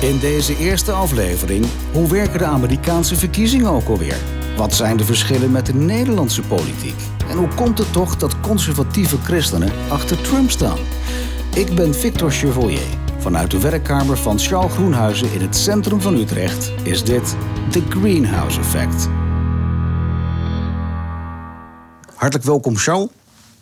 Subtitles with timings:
[0.00, 4.16] In deze eerste aflevering, hoe werken de Amerikaanse verkiezingen ook alweer?
[4.56, 6.94] Wat zijn de verschillen met de Nederlandse politiek?
[7.30, 10.78] En hoe komt het toch dat conservatieve christenen achter Trump staan?
[11.54, 12.86] Ik ben Victor Chevalier.
[13.18, 17.36] Vanuit de werkkamer van Charles Groenhuizen in het centrum van Utrecht is dit
[17.70, 19.08] The Greenhouse Effect.
[22.14, 23.08] Hartelijk welkom, Charles.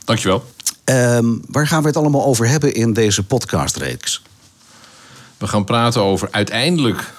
[0.05, 0.45] Dankjewel.
[0.85, 4.23] Um, waar gaan we het allemaal over hebben in deze podcastreeks?
[5.39, 7.15] We gaan praten over uiteindelijk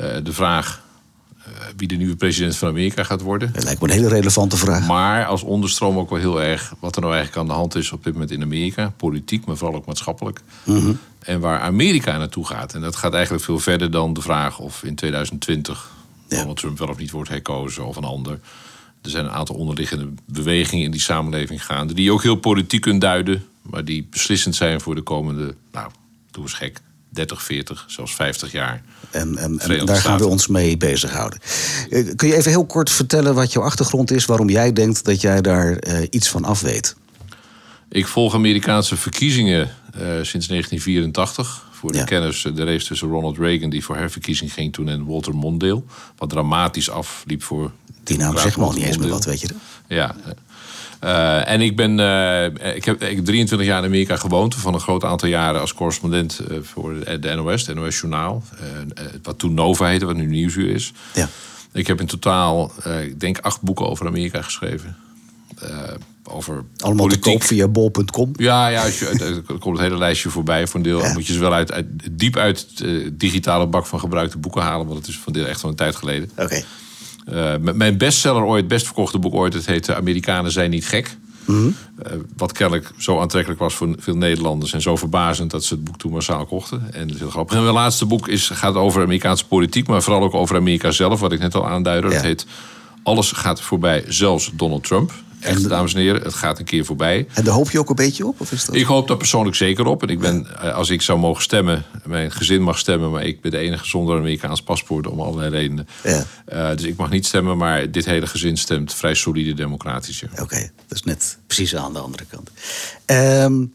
[0.00, 0.82] uh, de vraag
[1.38, 1.44] uh,
[1.76, 3.52] wie de nieuwe president van Amerika gaat worden.
[3.52, 4.86] Dat lijkt me een hele relevante vraag.
[4.86, 7.92] Maar als onderstroom ook wel heel erg wat er nou eigenlijk aan de hand is
[7.92, 8.92] op dit moment in Amerika.
[8.96, 10.40] Politiek, maar vooral ook maatschappelijk.
[10.64, 10.98] Mm -hmm.
[11.18, 12.74] En waar Amerika naartoe gaat.
[12.74, 15.90] En dat gaat eigenlijk veel verder dan de vraag of in 2020
[16.28, 16.38] ja.
[16.38, 18.40] Donald Trump wel of niet wordt herkozen of een ander.
[19.02, 21.94] Er zijn een aantal onderliggende bewegingen in die samenleving gaande.
[21.94, 23.44] Die je ook heel politiek kunt duiden.
[23.62, 25.90] Maar die beslissend zijn voor de komende, nou,
[26.30, 28.82] doe eens gek, 30, 40, zelfs 50 jaar.
[29.10, 31.38] En, en, en daar gaan we ons mee bezighouden.
[31.90, 35.20] Eh, kun je even heel kort vertellen wat jouw achtergrond is, waarom jij denkt dat
[35.20, 36.96] jij daar uh, iets van af weet?
[37.88, 41.68] Ik volg Amerikaanse verkiezingen uh, sinds 1984.
[41.70, 42.04] Voor de ja.
[42.04, 45.82] kennis de race tussen Ronald Reagan, die voor herverkiezing ging toen, en Walter Mondale.
[46.16, 47.72] Wat dramatisch afliep voor.
[48.04, 49.56] Die naam zegt me al niet eens meer wat, weet je dat?
[49.88, 50.16] Ja.
[51.04, 54.54] Uh, en ik ben uh, ik heb, ik heb 23 jaar in Amerika gewoond.
[54.54, 58.42] Van een groot aantal jaren als correspondent uh, voor de NOS, het NOS Journaal.
[59.22, 60.92] wat toen Nova heette, wat nu Nieuwsuur is.
[61.14, 61.28] Ja.
[61.72, 64.96] Ik heb in totaal, ik denk, acht boeken over Amerika geschreven.
[66.24, 67.22] over Allemaal politiek.
[67.22, 68.32] te koop via bol.com?
[68.36, 70.66] Ja, ja je, er komt het hele lijstje voorbij.
[70.66, 71.12] Voor een deel ja.
[71.12, 74.86] moet je ze wel uit, uit diep uit de digitale bak van gebruikte boeken halen.
[74.86, 76.30] Want het is van deel echt van een tijd geleden.
[76.32, 76.42] Oké.
[76.42, 76.64] Okay.
[77.32, 81.16] Uh, mijn bestseller ooit, best verkochte boek ooit, het heet Amerikanen zijn niet gek.
[81.44, 81.76] Mm -hmm.
[82.06, 85.84] uh, wat kennelijk zo aantrekkelijk was voor veel Nederlanders en zo verbazend dat ze het
[85.84, 86.92] boek toen massaal kochten.
[86.92, 87.56] En dat is heel grappig.
[87.56, 91.20] En mijn laatste boek is, gaat over Amerikaanse politiek, maar vooral ook over Amerika zelf,
[91.20, 92.10] wat ik net al aanduidde.
[92.10, 92.20] Ja.
[92.20, 92.46] Heet
[93.02, 95.12] Alles gaat voorbij, zelfs Donald Trump.
[95.40, 97.26] Echt, dames en heren, het gaat een keer voorbij.
[97.34, 98.40] En daar hoop je ook een beetje op?
[98.40, 98.74] Of is dat...
[98.74, 100.02] Ik hoop daar persoonlijk zeker op.
[100.02, 100.70] En ik ben, ja.
[100.70, 104.18] als ik zou mogen stemmen, mijn gezin mag stemmen, maar ik ben de enige zonder
[104.18, 105.88] Amerikaans paspoort om allerlei redenen.
[106.04, 106.24] Ja.
[106.52, 110.22] Uh, dus ik mag niet stemmen, maar dit hele gezin stemt vrij solide democratisch.
[110.22, 112.50] Oké, okay, dat is net precies aan de andere kant.
[113.06, 113.72] Um,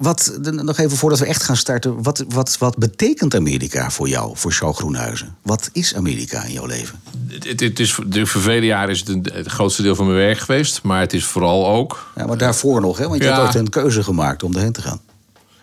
[0.00, 2.02] wat, nog even voordat we echt gaan starten.
[2.02, 5.36] Wat, wat, wat betekent Amerika voor jou, voor Charles Groenhuizen?
[5.42, 7.00] Wat is Amerika in jouw leven?
[7.28, 10.18] Het, het is, de, voor vele jaren is het een, het grootste deel van mijn
[10.18, 10.82] werk geweest.
[10.82, 12.12] Maar het is vooral ook...
[12.16, 13.08] Ja, maar daarvoor nog, hè?
[13.08, 13.34] Want je ja.
[13.34, 15.00] hebt ooit een keuze gemaakt om erheen te gaan.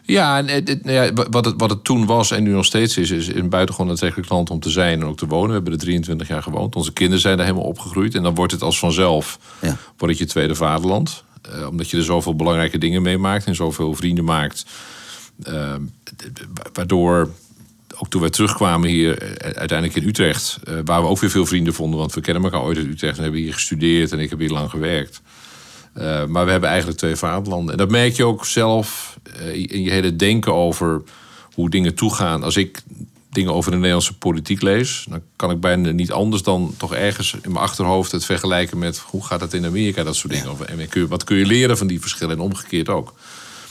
[0.10, 3.12] Ja, en het, ja, wat, het, wat het toen was en nu nog steeds is,
[3.12, 5.48] is een buitengewoon aantrekkelijk land om te zijn en ook te wonen.
[5.48, 6.76] We hebben er 23 jaar gewoond.
[6.76, 8.16] Onze kinderen zijn er helemaal opgegroeid.
[8.16, 9.78] En dan wordt het als vanzelf ja.
[9.98, 11.24] wordt het je tweede vaderland.
[11.56, 14.66] Uh, omdat je er zoveel belangrijke dingen meemaakt en zoveel vrienden maakt.
[15.48, 15.76] Uh,
[16.74, 17.30] waardoor,
[17.98, 21.74] ook toen wij terugkwamen hier, uh, uiteindelijk in Utrecht, waar we ook weer veel vrienden
[21.74, 24.40] vonden, want we kennen elkaar ooit uit Utrecht en hebben hier gestudeerd en ik heb
[24.40, 25.22] hier lang gewerkt.
[26.28, 27.72] maar we hebben eigenlijk twee vaderlanden.
[27.72, 29.20] En dat merk je ook zelf
[29.52, 31.02] in je hele denken over
[31.54, 32.44] hoe dingen toegaan.
[32.44, 32.82] Als ik
[33.30, 37.34] dingen over de Nederlandse politiek lees, dan kan ik bijna niet anders dan toch ergens
[37.34, 40.68] in mijn achterhoofd het vergelijken met hoe gaat het in Amerika, dat soort dingen.
[40.68, 43.14] En wat kun je leren van die verschillen en omgekeerd ook.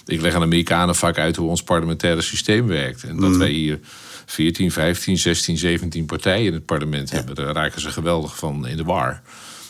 [0.06, 3.04] Ik leg aan Amerikanen vaak uit hoe ons parlementaire systeem werkt.
[3.04, 3.38] En dat mm.
[3.38, 3.80] wij hier
[4.26, 7.16] 14, 15, 16, 17 partijen in het parlement ja.
[7.16, 7.34] hebben.
[7.34, 9.22] Daar raken ze geweldig van in de war.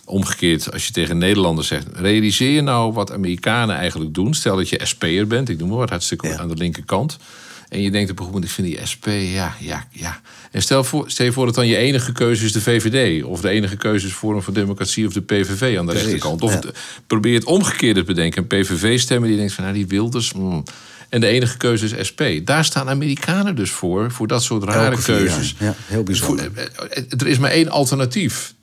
[0.05, 4.34] Omgekeerd, als je tegen Nederlanders zegt: realiseer je nou wat Amerikanen eigenlijk doen?
[4.34, 6.38] Stel dat je SP'er bent, ik noem maar wat, hartstikke ja.
[6.38, 7.19] aan de linkerkant.
[7.68, 10.20] En je denkt op een gegeven moment, ik vind die SP, ja, ja, ja.
[10.50, 13.24] En stel, voor, stel je voor dat dan je enige keuze is de VVD.
[13.24, 16.42] Of de enige keuze is Forum voor Democratie of de PVV aan de Precies, rechterkant.
[16.42, 16.70] Of ja.
[17.06, 18.46] probeer het omgekeerd te bedenken.
[18.48, 20.32] Een PVV-stemmer die denkt van, nou die Wilders...
[20.32, 20.62] Mm.
[21.08, 22.22] En de enige keuze is SP.
[22.44, 25.54] Daar staan Amerikanen dus voor, voor dat soort rare Elke keuzes.
[25.58, 26.50] Ja, heel bijzonder.
[27.18, 28.54] Er is maar één alternatief.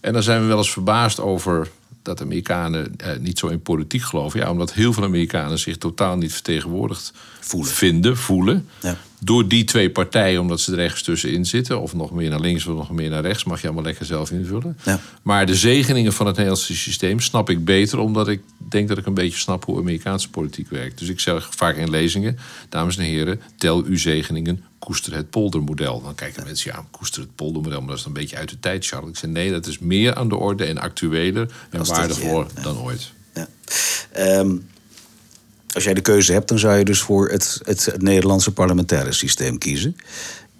[0.00, 1.68] En dan zijn we wel eens verbaasd over
[2.02, 4.40] dat Amerikanen eh, niet zo in politiek geloven.
[4.40, 7.72] Ja, omdat heel veel Amerikanen zich totaal niet vertegenwoordigd voelen.
[7.72, 8.68] vinden, voelen.
[8.80, 8.96] Ja.
[9.18, 11.80] Door die twee partijen, omdat ze er ergens tussenin zitten.
[11.80, 13.44] Of nog meer naar links of nog meer naar rechts.
[13.44, 14.78] Mag je allemaal lekker zelf invullen.
[14.84, 15.00] Ja.
[15.22, 17.98] Maar de zegeningen van het Nederlandse systeem snap ik beter.
[17.98, 20.98] Omdat ik denk dat ik een beetje snap hoe Amerikaanse politiek werkt.
[20.98, 22.38] Dus ik zeg vaak in lezingen.
[22.68, 24.64] Dames en heren, tel uw zegeningen.
[24.80, 26.02] Koester het poldermodel.
[26.02, 27.78] Dan kijken mensen, ja, koester het poldermodel.
[27.78, 29.10] Maar dat is een beetje uit de tijd, Charles.
[29.10, 31.54] Ik zeg nee, dat is meer aan de orde en actueler.
[31.70, 32.62] En waardevoller ja.
[32.62, 33.12] dan ooit.
[33.34, 33.48] Ja.
[34.38, 34.68] Um,
[35.74, 39.12] als jij de keuze hebt, dan zou je dus voor het, het, het Nederlandse parlementaire
[39.12, 39.96] systeem kiezen.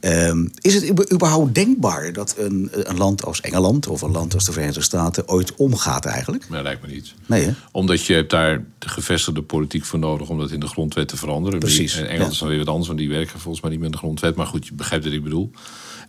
[0.00, 4.44] Ehm, is het überhaupt denkbaar dat een, een, land als Engeland of een land als
[4.44, 6.48] de Verenigde Staten ooit omgaat eigenlijk?
[6.48, 7.14] Nee, lijkt me niet.
[7.26, 7.52] Nee, hè?
[7.72, 11.16] Omdat je hebt daar de gevestigde politiek voor nodig om dat in de grondwet te
[11.16, 11.58] veranderen.
[11.58, 11.96] Precies.
[11.96, 13.98] En Engeland is dan weer wat anders, want die werken volgens mij niet met de
[13.98, 14.36] grondwet.
[14.36, 15.50] Maar goed, je begrijpt wat ik bedoel.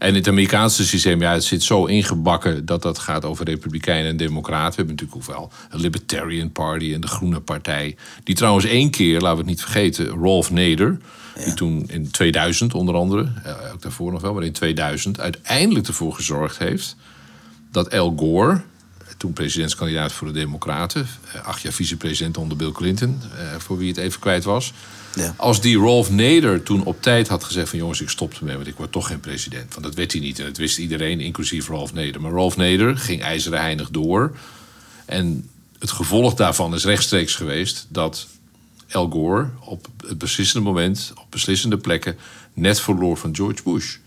[0.01, 4.17] En het Amerikaanse systeem, ja, het zit zo ingebakken dat dat gaat over republikeinen en
[4.17, 4.69] democraten.
[4.69, 7.95] We hebben natuurlijk ook wel een Libertarian Party en de Groene Partij.
[8.23, 10.97] Die trouwens één keer, laten we het niet vergeten, Rolf Nader
[11.43, 15.87] die toen in 2000 onder andere, eh, ook daarvoor nog wel, maar in 2000 uiteindelijk
[15.87, 16.95] ervoor gezorgd heeft
[17.71, 18.61] dat Al Gore,
[19.21, 23.87] toen presidentskandidaat voor de Democraten, eh, acht jaar vicepresident onder Bill Clinton, eh, voor wie
[23.87, 24.73] het even kwijt was.
[25.15, 25.33] Ja.
[25.37, 28.67] Als die Rolf Nader toen op tijd had gezegd van jongens, ik stop ermee, want
[28.67, 29.73] ik word toch geen president.
[29.73, 32.21] Want dat werd hij niet en dat wist iedereen, inclusief Rolf Nader.
[32.21, 34.37] Maar Rolf Nader ging ijzeren heinig door.
[35.05, 38.27] En het gevolg daarvan is rechtstreeks geweest dat
[38.91, 42.17] Al Gore op het beslissende moment, op beslissende plekken,
[42.53, 43.97] net verloor van George Bush.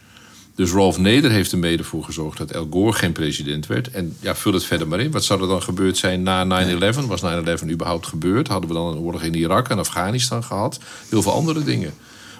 [0.54, 3.90] Dus Rolf Nader heeft er mede voor gezorgd dat Al Gore geen president werd.
[3.90, 5.10] En ja, vul het verder maar in.
[5.10, 7.06] Wat zou er dan gebeurd zijn na 9-11?
[7.06, 8.48] Was 9-11 überhaupt gebeurd?
[8.48, 10.78] Hadden we dan een oorlog in Irak en Afghanistan gehad?
[11.08, 11.94] Heel veel andere dingen.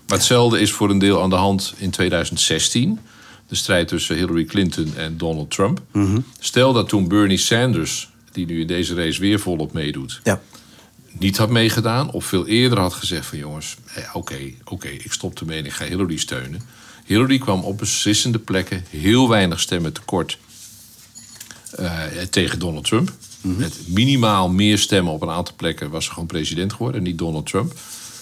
[0.06, 2.99] Maar hetzelfde is voor een deel aan de hand in 2016.
[3.49, 5.81] De strijd tussen Hillary Clinton en Donald Trump.
[5.93, 6.19] Mhm.
[6.38, 10.20] Stel dat toen Bernie Sanders, die nu in deze race weer volop meedoet...
[10.22, 10.40] Ja
[11.19, 13.76] niet had meegedaan of veel eerder had gezegd van jongens,
[14.12, 16.61] oké, oké, ik stop ermee en ik ga Hillary steunen.
[17.05, 20.38] Hillary kwam op beslissende plekken heel weinig stemmen tekort
[21.81, 23.12] uh, tegen Donald Trump.
[23.40, 27.46] Met minimaal meer stemmen op een aantal plekken was ze gewoon president geworden, niet Donald
[27.46, 27.72] Trump.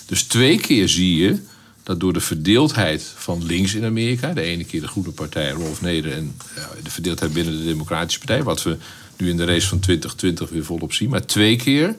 [0.07, 1.41] Dus twee keer zie je
[1.83, 5.81] dat door de verdeeldheid van links in Amerika, de ene keer de Groene Partij, Rolf
[5.81, 8.77] Neder, en uh, de verdeeldheid binnen de Democratische Partij, wat we
[9.17, 11.97] nu in de race van 2020 weer volop zien, maar twee keer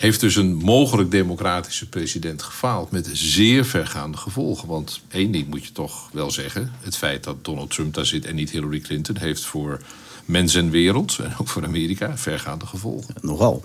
[0.00, 4.68] heeft dus een mogelijk democratische president gefaald met zeer vergaande gevolgen.
[4.68, 8.24] Want één ding moet je toch wel zeggen: het feit dat Donald Trump daar zit
[8.26, 9.80] en niet Hillary Clinton heeft voor
[10.24, 13.14] mens en wereld en ook voor Amerika vergaande gevolgen.
[13.20, 13.62] Nogal.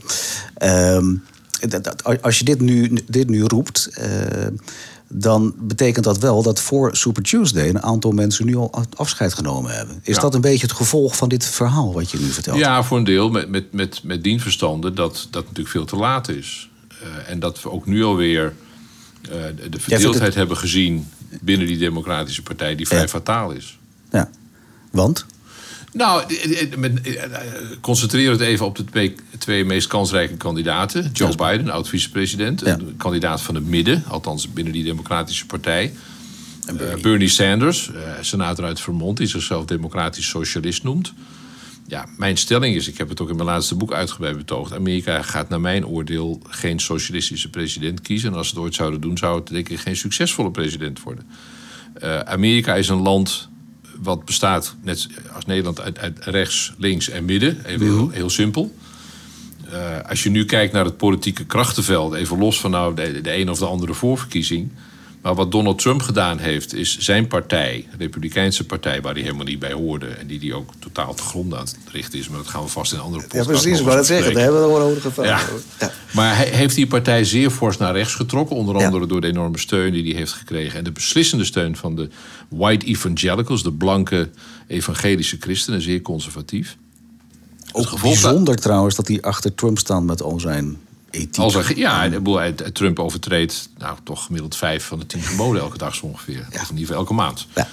[0.64, 1.24] Um,
[2.22, 3.90] als je dit nu, dit nu roept.
[4.00, 4.48] Uh,
[5.08, 9.76] dan betekent dat wel dat voor Super Tuesday een aantal mensen nu al afscheid genomen
[9.76, 10.00] hebben.
[10.04, 12.58] Is dat een beetje het gevolg van dit verhaal wat je nu vertelt?
[12.58, 15.96] Ja, voor een deel met, met, met, met dien verstande dat dat natuurlijk veel te
[15.96, 16.70] laat is.
[16.92, 18.54] Uh, en dat we ook nu alweer
[19.22, 19.32] uh,
[19.70, 21.08] de verdeeldheid hebben gezien
[21.42, 23.08] binnen die Democratische Partij, die vrij ja.
[23.08, 23.80] fataal is.
[24.12, 24.30] Ja,
[24.92, 25.26] want?
[25.96, 26.24] Nou,
[27.82, 31.10] concentreer het even op de twee, twee meest kansrijke kandidaten.
[31.14, 32.62] Joe Biden, oud-vicepresident.
[32.66, 32.78] Ja.
[32.98, 35.94] Kandidaat van het midden, althans binnen die Democratische Partij.
[36.66, 36.98] En Bernie.
[36.98, 41.14] Uh, Bernie Sanders, uh, senator uit Vermont, die zichzelf democratisch socialist noemt.
[41.88, 44.74] Ja, mijn stelling is, ik heb het ook in mijn laatste boek uitgebreid betoogd...
[44.74, 48.32] Amerika gaat naar mijn oordeel geen socialistische president kiezen.
[48.32, 51.26] En als ze het ooit zouden doen, zou het denk ik geen succesvolle president worden.
[52.04, 53.50] Uh, Amerika is een land
[54.02, 57.66] wat bestaat, net als Nederland, uit, uit rechts, links en midden.
[57.66, 58.76] Even heel, heel simpel.
[59.72, 63.38] Uh, als je nu kijkt naar het politieke krachtenveld, even los van nou de, de
[63.38, 64.72] een of de andere voorverkiezing.
[65.26, 69.46] Maar wat Donald Trump gedaan heeft, is zijn partij, de Republikeinse partij, waar hij helemaal
[69.46, 70.06] niet bij hoorde.
[70.06, 72.30] En die die ook totaal te grond aan het richten is.
[72.30, 74.34] Maar dat gaan we vast in andere podcast Ja, precies, maar dat zeggen.
[74.34, 75.52] Daar hebben we gewoon over gevraagd.
[75.80, 75.86] Ja.
[75.86, 75.92] Ja.
[76.12, 78.56] Maar hij heeft die partij zeer fors naar rechts getrokken.
[78.56, 79.08] Onder andere ja.
[79.08, 80.78] door de enorme steun die hij heeft gekregen.
[80.78, 82.10] En de beslissende steun van de
[82.48, 84.30] white evangelicals, de blanke
[84.68, 86.78] evangelische christenen, zeer conservatief.
[87.72, 90.78] Ook bijzonder trouwens dat hij achter Trump staat met al zijn
[91.16, 91.38] ethiek.
[91.38, 92.10] Als er, ja,
[92.74, 96.48] Trump overtreedt nou, toch gemiddeld vijf van de tien geboden elke dag zo ongeveer.
[96.52, 96.62] Ja.
[96.62, 97.48] Of in ieder geval elke maand.
[97.56, 97.68] Ja.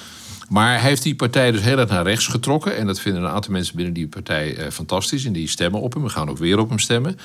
[0.48, 2.76] Maar hij heeft die partij dus heel erg naar rechts getrokken.
[2.76, 5.24] En dat vinden een aantal mensen binnen die partij eh, fantastisch.
[5.24, 6.02] En die stemmen op hem.
[6.02, 7.18] We gaan ook weer op hem stemmen.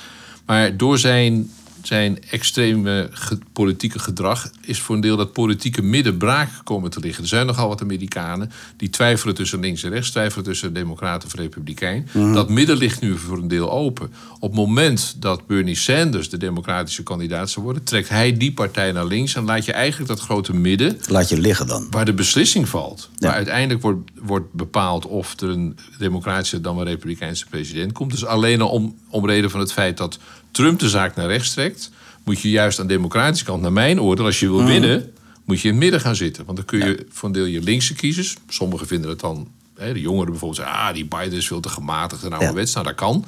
[0.45, 1.51] Maar door zijn
[1.87, 6.99] zijn extreme ge politieke gedrag is voor een deel dat politieke midden braak komen te
[6.99, 7.23] liggen.
[7.23, 11.33] Er zijn nogal wat Amerikanen die twijfelen tussen links en rechts, twijfelen tussen democraat of
[11.33, 12.07] republikein.
[12.11, 12.33] Mhm.
[12.33, 14.13] Dat midden ligt nu voor een deel open.
[14.39, 18.91] Op het moment dat Bernie Sanders de democratische kandidaat zou worden, trekt hij die partij
[18.91, 20.97] naar links en laat je eigenlijk dat grote midden.
[21.07, 21.87] Laat je liggen dan.
[21.89, 23.09] Waar de beslissing valt.
[23.15, 23.27] Ja.
[23.27, 28.11] Waar uiteindelijk wordt, wordt bepaald of er een democratische dan een republikeinse president komt.
[28.11, 30.19] Dus alleen al om, om reden van het feit dat
[30.57, 31.91] Trump de zaak naar rechts trekt,
[32.23, 34.67] moet je juist aan de democratische kant, naar mijn oordeel, als je wil Mhm.
[34.67, 35.11] winnen,
[35.45, 36.45] moet je in het midden gaan zitten.
[36.45, 39.47] Want dan kun je voor een deel je linkse kiezers, sommigen vinden het dan,
[39.77, 42.73] hè, de jongeren bijvoorbeeld, zeggen, ah, die Biden is veel te gematigd en ouderwets.
[42.73, 43.25] Nou, dat kan.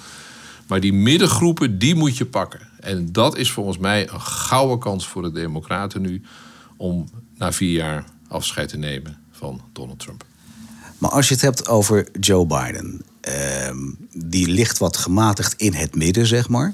[0.68, 2.60] Maar die middengroepen, die moet je pakken.
[2.80, 6.22] En dat is volgens mij een gouden kans voor de Democraten nu
[6.78, 10.24] om na vier jaar afscheid te nemen van Donald Trump.
[10.98, 13.78] Maar als je het hebt over Joe Biden, ehm,
[14.14, 16.74] die ligt wat gematigd in het midden, zeg maar.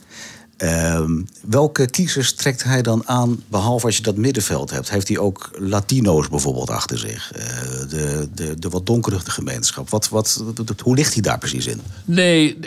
[0.57, 4.89] Ehm, welke kiezers trekt hij dan aan, behalve als je dat middenveld hebt?
[4.89, 7.31] Heeft hij ook Latino's bijvoorbeeld achter zich?
[7.37, 7.43] Uh,
[7.89, 9.89] de, de, de wat donkere gemeenschap.
[9.89, 10.43] Wat, wat,
[10.83, 11.81] hoe ligt hij daar precies in?
[12.05, 12.59] Nee,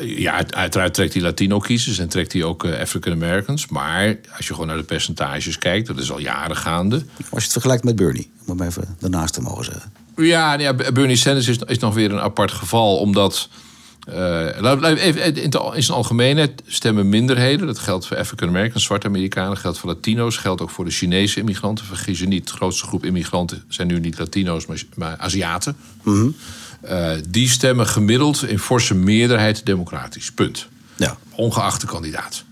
[0.00, 3.68] ja, uiteraard trekt hij Latino-kiezers en trekt hij ook African Americans.
[3.68, 6.96] Maar als je gewoon naar de percentages kijkt, dat is al jaren gaande.
[6.96, 9.92] Als je het vergelijkt met Bernie, om hem even daarnaast te mogen zeggen.
[10.16, 13.48] Ja, ja Bernie Sanders is, is nog weer een apart geval, omdat
[15.74, 17.66] in zijn algemeenheid stemmen minderheden.
[17.66, 21.38] Dat geldt voor African Americans, zwarte Amerikanen, geldt voor Latino's, geldt ook voor de Chinese
[21.38, 21.84] immigranten.
[21.84, 25.76] Vergis je niet, de grootste groep immigranten zijn nu niet Latino's, maar, maar Aziaten.
[26.02, 26.28] Mhm.
[26.80, 30.32] Eh, die stemmen gemiddeld in forse meerderheid democratisch.
[30.32, 30.66] Punt.
[30.96, 31.16] Ja.
[31.30, 32.44] Ongeacht de kandidaat.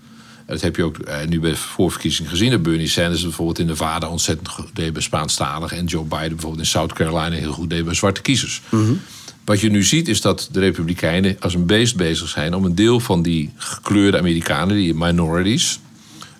[0.45, 2.51] Dat heb je ook uh, nu bij de voorverkiezingen gezien.
[2.51, 5.77] Dat Bernie Sanders bijvoorbeeld in Nevada ontzettend goed deed bij Spaanstaligen.
[5.77, 8.61] En Joe Biden bijvoorbeeld in South Carolina heel goed deed bij zwarte kiezers.
[8.69, 9.01] Mm
[9.49, 12.75] wat je nu ziet is dat de Republikeinen als een beest bezig zijn om een
[12.75, 15.79] deel van die gekleurde Amerikanen, die minorities,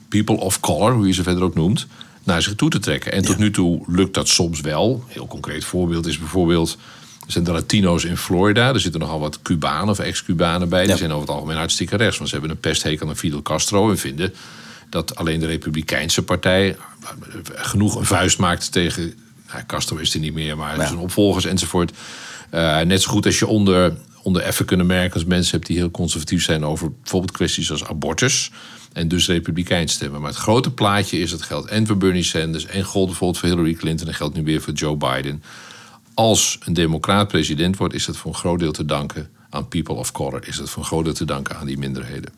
[0.07, 1.87] people of color, hoe je ze verder ook noemt,
[2.23, 3.11] naar zich toe te trekken.
[3.11, 4.93] En tot nu toe lukt dat soms wel.
[4.93, 6.77] Een heel concreet voorbeeld is bijvoorbeeld.
[7.25, 8.73] Er zijn de Latino's in Florida.
[8.73, 10.85] Er zitten nogal wat Cubanen of ex-Cubanen bij.
[10.85, 12.17] Die zijn over het algemeen hartstikke rechts.
[12.17, 13.89] Want ze hebben een pesthekel aan Fidel Castro.
[13.89, 14.33] En vinden
[14.89, 16.77] dat alleen de Republikeinse partij
[17.45, 19.13] genoeg een vuist maakt tegen.
[19.51, 21.91] Nou, Castro is er niet meer, maar zijn opvolgers enzovoort.
[22.53, 26.43] Uh, net zo goed als je onder, onder African Americans mensen hebt die heel conservatief
[26.43, 28.51] zijn over bijvoorbeeld kwesties als abortus.
[28.93, 30.21] En dus republikeins stemmen.
[30.21, 33.49] Maar het grote plaatje is, dat geldt en voor Bernie Sanders en gold bijvoorbeeld voor
[33.49, 35.43] Hillary Clinton en geldt nu weer voor Joe Biden.
[36.13, 39.95] Als een democraat president wordt, is dat voor een groot deel te danken aan people
[39.95, 40.47] of color.
[40.47, 42.31] Is dat voor een groot deel te danken aan die minderheden.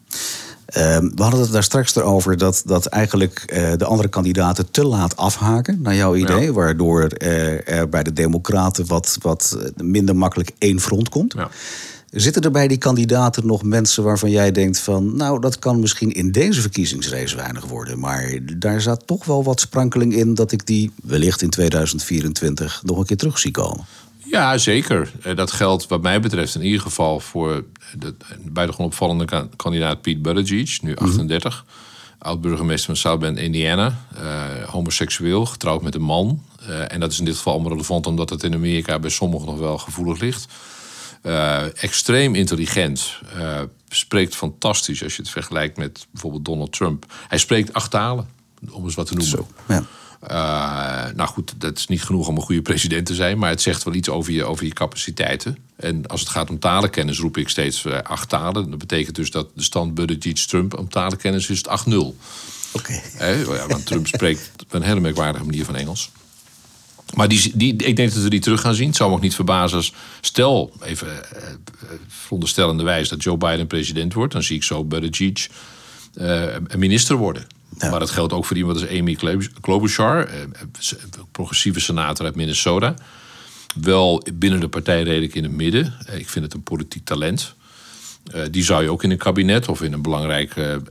[0.72, 4.86] Ehm, we hadden het daar straks erover dat, dat eigenlijk uh, de andere kandidaten te
[4.86, 6.54] laat afhaken, naar jouw idee.
[6.54, 11.34] Waardoor uh, er bij de Democraten wat, wat minder makkelijk één front komt.
[11.34, 11.50] Ja.
[12.12, 15.16] Zitten er bij die kandidaten nog mensen waarvan jij denkt van...
[15.16, 18.00] nou, dat kan misschien in deze verkiezingsrace weinig worden...
[18.00, 20.34] maar daar zat toch wel wat sprankeling in...
[20.34, 23.86] dat ik die wellicht in 2024 nog een keer terug zie komen?
[24.32, 25.12] Ja, zeker.
[25.22, 27.64] Eh, dat geldt wat mij betreft in ieder geval voor
[27.98, 31.64] de buitengewoon opvallende kandidaat Pete Buttigieg, nu 38.
[31.66, 32.28] Mhm.
[32.28, 34.00] Oud-burgemeester van South Bend, Indiana.
[34.22, 36.44] Uh, homoseksueel, getrouwd met een man.
[36.70, 39.46] Uh, en dat is in dit geval allemaal relevant omdat het in Amerika bij sommigen
[39.46, 40.48] nog wel gevoelig ligt.
[41.24, 43.20] Uh, extreem intelligent.
[43.88, 47.06] spreekt fantastisch als je het vergelijkt met bijvoorbeeld Donald Trump.
[47.28, 48.28] Hij spreekt acht talen,
[48.72, 49.38] om eens wat te noemen.
[49.38, 49.84] Zo, ja.
[50.24, 53.62] Uh, nou goed, dat is niet genoeg om een goede president te zijn, maar het
[53.62, 55.58] zegt wel iets over je, over je capaciteiten.
[55.76, 58.70] En als het gaat om talenkennis, roep ik steeds uh, acht talen.
[58.70, 61.94] Dat betekent dus dat de stand Buttigieg-Trump om talenkennis is het 8-0.
[61.94, 62.14] Oké.
[62.72, 63.40] Okay.
[63.40, 66.12] ja, want Trump spreekt op een hele merkwaardige manier van Engels.
[67.14, 68.88] Maar die, die, ik denk dat we die terug gaan zien.
[68.88, 69.94] Het zou me ook niet verbazen als...
[70.22, 71.44] Stel, even uh,
[72.08, 73.10] veronderstellende wijze...
[73.10, 74.34] dat Joe Biden president wordt.
[74.34, 75.50] Dan zie ik zo Buttigieg
[76.16, 77.48] uh, minister worden.
[77.90, 79.18] Maar dat geldt ook voor iemand als Amy
[79.62, 80.42] Klobuchar, eh,
[81.32, 82.94] progressieve senator uit Minnesota.
[83.82, 85.94] Wel binnen de partij redelijk in het midden.
[86.06, 87.56] Eh, ik vind het een politiek talent.
[88.52, 90.82] Die zou je ook in een kabinet of in een belangrijke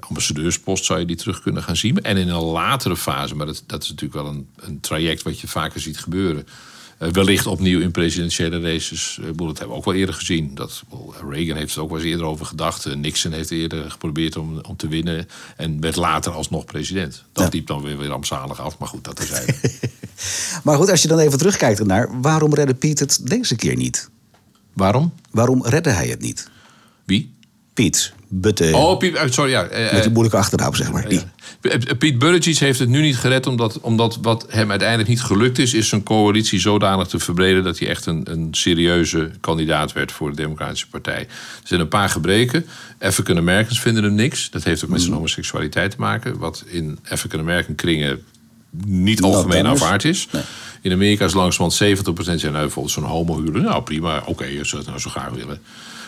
[0.00, 2.02] ambassadeurspost zou je die terug kunnen gaan zien.
[2.02, 5.40] En in een latere fase, maar dat, dat is natuurlijk wel een, een traject wat
[5.40, 6.46] je vaker ziet gebeuren.
[6.98, 9.18] Uh, wellicht opnieuw in presidentiële races.
[9.20, 10.54] Uh, dat hebben we ook wel eerder gezien.
[10.54, 10.82] Dat,
[11.30, 12.86] Reagan heeft er ook wel eens eerder over gedacht.
[12.86, 15.28] Uh, Nixon heeft eerder geprobeerd om, om te winnen.
[15.56, 17.24] En werd later alsnog president.
[17.32, 17.50] Dat ja.
[17.52, 18.78] liep dan weer, weer rampzalig af.
[18.78, 19.80] Maar goed, dat is eigenlijk.
[20.64, 22.20] maar goed, als je dan even terugkijkt naar...
[22.20, 24.10] waarom redde Piet het deze keer niet?
[24.72, 25.12] Waarom?
[25.30, 26.50] Waarom redde hij het niet?
[27.04, 27.34] Wie?
[27.76, 28.12] Piet.
[28.28, 28.70] Butte.
[28.74, 29.68] Oh, Piet, sorry, ja.
[29.92, 31.08] met die moeilijke achternaam, zeg maar.
[31.08, 31.22] Die.
[31.98, 33.46] Piet Buttigieg heeft het nu niet gered...
[33.46, 35.74] Omdat, omdat wat hem uiteindelijk niet gelukt is...
[35.74, 37.64] is zijn coalitie zodanig te verbreden...
[37.64, 41.20] dat hij echt een, een serieuze kandidaat werd voor de Democratische Partij.
[41.20, 41.28] Er
[41.64, 42.66] zijn een paar gebreken.
[43.00, 44.50] African Americans vinden hem niks.
[44.50, 45.16] Dat heeft ook met zijn mm.
[45.16, 46.38] homoseksualiteit te maken.
[46.38, 48.24] Wat in African American kringen
[48.84, 50.28] niet algemeen aanvaard is.
[50.80, 53.64] In Amerika is langzamerhand 70% zijn nou, bijvoorbeeld zo'n homohuwelijk.
[53.64, 55.60] Nou prima, oké, okay, als ze het nou zo graag willen.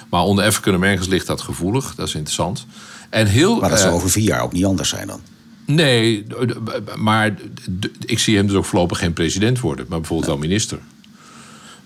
[0.09, 1.95] Maar onder African Americans ligt dat gevoelig.
[1.95, 2.67] Dat is interessant.
[3.11, 5.21] En heel, maar dat zou eh, over vier jaar ook niet anders zijn dan?
[5.65, 6.27] Nee,
[6.97, 7.35] maar
[8.07, 10.79] ik zie hem dus ook voorlopig geen president worden, maar bijvoorbeeld wel minister.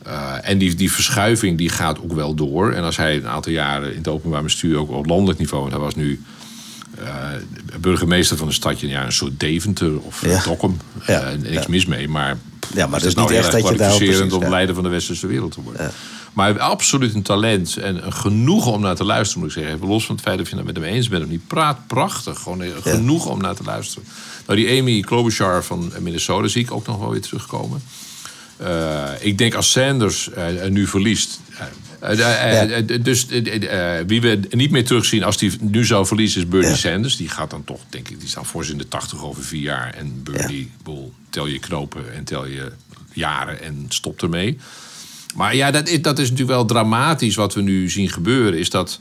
[0.07, 2.73] Uh, en die, die verschuiving die gaat ook wel door.
[2.73, 5.75] En als hij een aantal jaren in het openbaar bestuur, ook op landelijk niveau, want
[5.75, 6.23] hij was nu
[7.01, 7.27] uh,
[7.81, 10.43] burgemeester van een stadje, ja, een soort Deventer of ja.
[10.45, 10.77] Dokkum.
[11.07, 11.33] Ja.
[11.33, 12.39] Uh, niks mis mee, maar,
[12.75, 15.27] ja, maar het is, nou niet echt dat je daar om leider van de westerse
[15.27, 15.91] wereld te worden.
[16.33, 19.89] Maar absoluut een talent en een genoegen om naar te luisteren, moet ik zeggen.
[19.89, 21.47] Los van het feit dat je het met hem eens bent of niet.
[21.47, 22.39] Praat prachtig.
[22.39, 24.09] Gewoon genoeg om naar te luisteren.
[24.47, 27.83] Nou, die Amy Klobuchar van Minnesota zie ik ook nog wel weer terugkomen.
[29.21, 30.31] ik denk als Sanders
[30.69, 31.41] nu verliest.
[33.01, 33.27] Dus
[34.07, 37.17] wie we niet meer terugzien als die nu zou verliezen is Bernie Sanders.
[37.17, 39.95] Die gaat dan toch, denk ik, die staat voor in de 80 over vier jaar.
[39.95, 42.73] En Bernie, boel, tel je knopen en tel je
[43.13, 44.59] jaren en stop ermee.
[45.35, 48.59] Maar ja, dat is, dat is natuurlijk wel dramatisch wat we nu zien gebeuren.
[48.59, 48.99] Is dat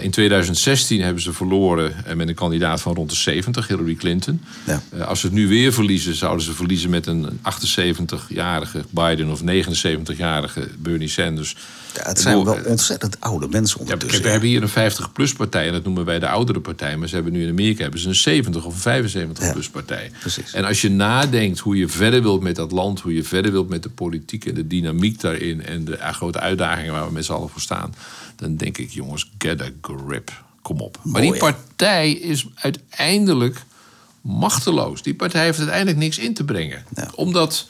[0.00, 4.42] in 2016 hebben ze verloren uh, met een kandidaat van rond de 70, Hillary Clinton.
[4.66, 4.82] Ja.
[4.94, 9.40] Uh, als ze het nu weer verliezen, zouden ze verliezen met een 78-jarige Biden of
[9.40, 11.56] 79-jarige Bernie Sanders.
[11.94, 14.18] Ja, het zijn wel ontzettend oude mensen ondertussen.
[14.18, 16.96] Ja, we hebben hier een 50-plus partij en dat noemen wij de oudere partij.
[16.96, 20.10] Maar ze hebben nu in Amerika hebben ze een 70 of een 75-plus partij.
[20.20, 20.52] precies.
[20.52, 23.68] En als je nadenkt hoe je verder wilt met dat land, hoe je verder wilt
[23.68, 27.32] met de politiek en de dynamiek daarin en de grote uitdagingen waar we met z'n
[27.32, 27.94] allen voor staan
[28.42, 30.42] dan denk ik, jongens, get a grip.
[30.62, 30.98] Kom op.
[31.02, 33.64] maar die partij is uiteindelijk
[34.20, 35.02] machteloos.
[35.02, 36.84] Die partij heeft uiteindelijk niks in te brengen.
[37.14, 37.66] Omdat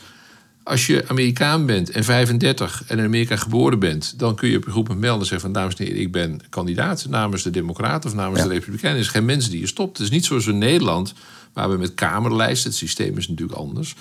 [0.63, 4.67] als je Amerikaan bent en 35 en in Amerika geboren bent, dan kun je op
[4.67, 8.11] een groep melden en zeggen van dames en heren, ik ben kandidaat namens de Democraten
[8.11, 8.99] of namens de Republikeinen.
[8.99, 9.99] Er is geen mensen die je stopt.
[9.99, 11.15] Het is niet zoals in Nederland,
[11.53, 13.95] waar we met kamerlijsten, het systeem is natuurlijk anders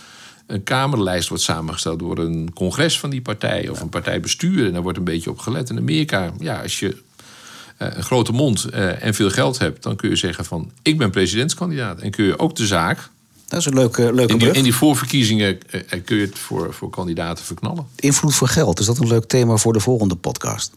[0.52, 4.66] een Kamerlijst wordt samengesteld door een congres van die partij of een partijbestuur.
[4.66, 5.70] En daar wordt een beetje op gelet.
[5.70, 6.98] In Amerika, ja, als je
[7.82, 11.10] een grote mond uh, en veel geld hebt, dan kun je zeggen van ik ben
[11.10, 12.00] presidentskandidaat.
[12.00, 13.10] En kun je ook de zaak.
[13.48, 16.74] Dat is een leuke, leuke in die, in die voorverkiezingen uh, kun je het voor,
[16.74, 17.88] voor kandidaten verknallen.
[17.96, 20.72] Invloed voor geld, is dat een leuk thema voor de volgende podcast?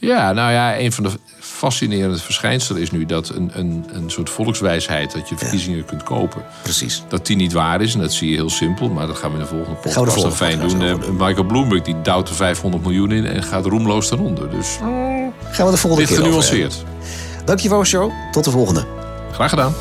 [0.00, 4.30] Ja, nou ja, een van de fascinerende verschijnselen is nu dat een, een, een soort
[4.30, 6.44] volkswijsheid dat je verkiezingen kunt kopen.
[6.62, 7.02] Precies.
[7.08, 9.36] Dat die niet waar is en dat zie je heel simpel, maar dat gaan we
[9.36, 10.82] in de volgende podcast dan fijn doen.
[10.82, 14.50] Uh, Michael Bloomberg die duwt er 500 miljoen in en gaat roemloos eronder.
[14.50, 14.78] Dus
[15.50, 16.84] gaan we de volgende keer genuanceerd.
[17.44, 18.10] Dankjewel, show.
[18.30, 18.84] Tot de volgende.
[19.32, 19.74] Graag gedaan.